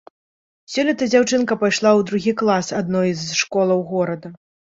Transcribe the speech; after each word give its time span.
Сёлета 0.75 1.07
дзяўчынка 1.11 1.57
пайшла 1.63 1.91
ў 1.99 2.07
другі 2.13 2.33
клас 2.41 2.73
адной 2.79 3.15
з 3.21 3.39
школаў 3.45 3.87
горада. 3.95 4.35